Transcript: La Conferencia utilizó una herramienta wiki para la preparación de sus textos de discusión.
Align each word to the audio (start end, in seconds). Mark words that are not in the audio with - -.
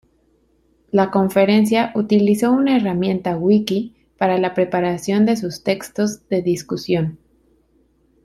La 0.89 1.11
Conferencia 1.11 1.91
utilizó 1.93 2.51
una 2.51 2.75
herramienta 2.75 3.37
wiki 3.37 3.95
para 4.17 4.39
la 4.39 4.55
preparación 4.55 5.27
de 5.27 5.37
sus 5.37 5.61
textos 5.63 6.27
de 6.27 6.41
discusión. 6.41 7.19